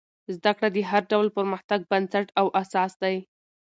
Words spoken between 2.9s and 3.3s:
دی.